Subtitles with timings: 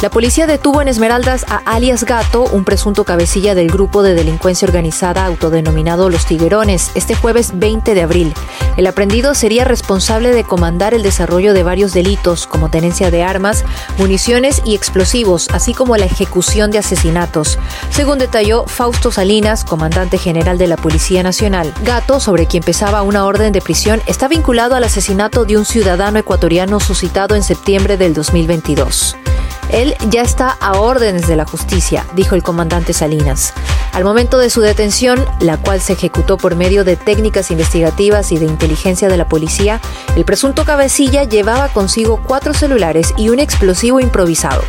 [0.00, 4.64] La policía detuvo en Esmeraldas a alias Gato, un presunto cabecilla del grupo de delincuencia
[4.64, 8.32] organizada autodenominado Los Tiguerones, este jueves 20 de abril.
[8.76, 13.64] El aprendido sería responsable de comandar el desarrollo de varios delitos como tenencia de armas,
[13.98, 17.58] municiones y explosivos, así como la ejecución de asesinatos.
[17.90, 23.24] Según detalló Fausto Salinas, comandante general de la Policía Nacional, Gato, sobre quien pesaba una
[23.24, 28.14] orden de prisión, está vinculado al asesinato de un ciudadano ecuatoriano suscitado en septiembre del
[28.14, 29.16] 2022.
[29.70, 33.52] Él ya está a órdenes de la justicia, dijo el comandante Salinas.
[33.92, 38.38] Al momento de su detención, la cual se ejecutó por medio de técnicas investigativas y
[38.38, 39.80] de inteligencia de la policía,
[40.16, 44.62] el presunto cabecilla llevaba consigo cuatro celulares y un explosivo improvisado.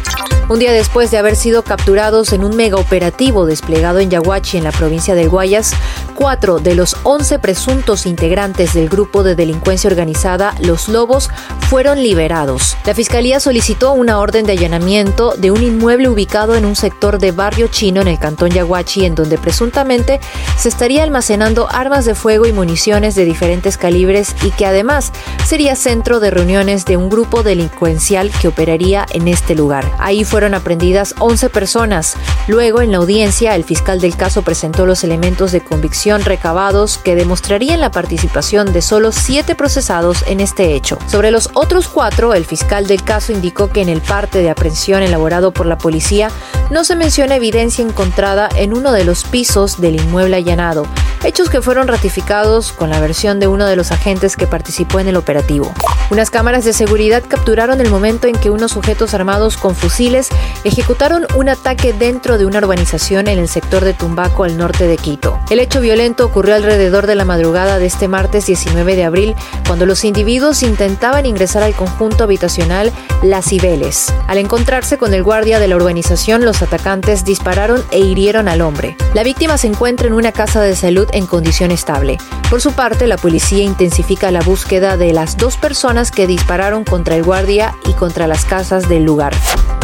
[0.50, 4.64] Un día después de haber sido capturados en un mega operativo desplegado en Yaguachi, en
[4.64, 5.74] la provincia del Guayas,
[6.20, 11.30] cuatro de los once presuntos integrantes del grupo de delincuencia organizada Los Lobos
[11.70, 12.76] fueron liberados.
[12.84, 17.32] La fiscalía solicitó una orden de allanamiento de un inmueble ubicado en un sector de
[17.32, 20.20] barrio chino en el cantón Yaguachi, en donde presuntamente
[20.58, 25.14] se estaría almacenando armas de fuego y municiones de diferentes calibres y que además
[25.46, 29.90] sería centro de reuniones de un grupo delincuencial que operaría en este lugar.
[30.00, 32.16] Ahí fue fueron aprendidas 11 personas.
[32.48, 37.16] Luego, en la audiencia, el fiscal del caso presentó los elementos de convicción recabados que
[37.16, 40.98] demostrarían la participación de solo siete procesados en este hecho.
[41.08, 45.04] Sobre los otros cuatro, el fiscal del caso indicó que en el parte de aprehensión
[45.04, 46.32] elaborado por la policía
[46.72, 50.86] no se menciona evidencia encontrada en uno de los pisos del inmueble allanado,
[51.24, 55.08] hechos que fueron ratificados con la versión de uno de los agentes que participó en
[55.08, 55.72] el operativo.
[56.10, 60.30] Unas cámaras de seguridad capturaron el momento en que unos sujetos armados con fusiles
[60.64, 64.98] ejecutaron un ataque dentro de una urbanización en el sector de Tumbaco al norte de
[64.98, 65.39] Quito.
[65.50, 69.88] El hecho violento ocurrió alrededor de la madrugada de este martes 19 de abril, cuando
[69.88, 72.92] los individuos intentaban ingresar al conjunto habitacional
[73.24, 74.14] Las Cibeles.
[74.28, 78.96] Al encontrarse con el guardia de la urbanización, los atacantes dispararon e hirieron al hombre.
[79.16, 82.20] La víctima se encuentra en una casa de salud en condición estable.
[82.52, 87.16] Por su parte, la policía intensifica la búsqueda de las dos personas que dispararon contra
[87.16, 89.34] el guardia y contra las casas del lugar.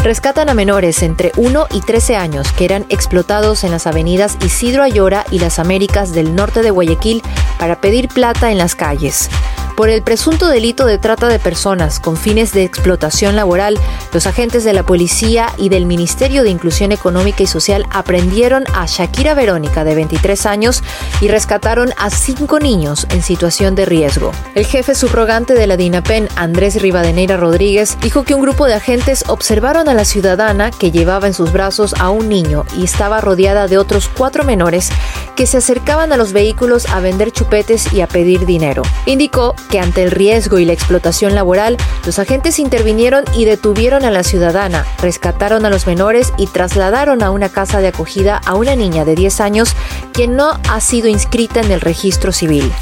[0.06, 4.84] Rescatan a menores entre 1 y 13 años que eran explotados en las avenidas Isidro
[4.84, 7.24] Ayora y las Américas del norte de Guayaquil
[7.58, 9.28] para pedir plata en las calles.
[9.76, 13.78] Por el presunto delito de trata de personas con fines de explotación laboral,
[14.14, 18.86] los agentes de la policía y del Ministerio de Inclusión Económica y Social aprendieron a
[18.86, 20.82] Shakira Verónica, de 23 años,
[21.20, 24.32] y rescataron a cinco niños en situación de riesgo.
[24.54, 29.24] El jefe subrogante de la DINAPEN, Andrés Rivadeneira Rodríguez, dijo que un grupo de agentes
[29.28, 33.68] observaron a la ciudadana que llevaba en sus brazos a un niño y estaba rodeada
[33.68, 34.88] de otros cuatro menores
[35.36, 38.82] que se acercaban a los vehículos a vender chupetes y a pedir dinero.
[39.04, 44.10] Indicó que ante el riesgo y la explotación laboral, los agentes intervinieron y detuvieron a
[44.10, 48.76] la ciudadana, rescataron a los menores y trasladaron a una casa de acogida a una
[48.76, 49.74] niña de 10 años
[50.12, 52.72] quien no ha sido inscrita en el registro civil.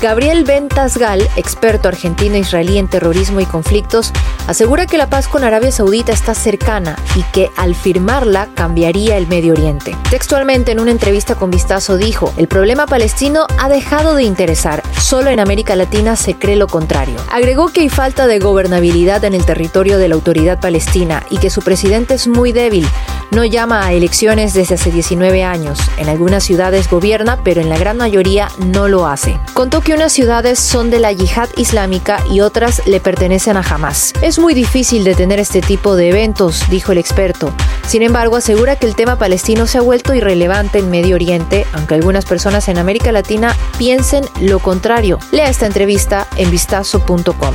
[0.00, 4.12] Gabriel Ventasgal, experto argentino-israelí en terrorismo y conflictos,
[4.46, 9.26] asegura que la paz con Arabia Saudita está cercana y que al firmarla cambiaría el
[9.26, 9.96] Medio Oriente.
[10.08, 15.30] Textualmente en una entrevista con Vistazo dijo, el problema palestino ha dejado de interesar, solo
[15.30, 17.16] en América Latina se cree lo contrario.
[17.32, 21.50] Agregó que hay falta de gobernabilidad en el territorio de la autoridad palestina y que
[21.50, 22.86] su presidente es muy débil,
[23.30, 25.78] no llama a elecciones desde hace 19 años.
[25.98, 29.38] En algunas ciudades gobierna, pero en la gran mayoría no lo hace.
[29.54, 34.12] Contó que unas ciudades son de la yihad islámica y otras le pertenecen a Hamas.
[34.22, 37.52] Es muy difícil detener este tipo de eventos, dijo el experto.
[37.86, 41.94] Sin embargo, asegura que el tema palestino se ha vuelto irrelevante en Medio Oriente, aunque
[41.94, 45.18] algunas personas en América Latina piensen lo contrario.
[45.32, 47.54] Lea esta entrevista en vistazo.com.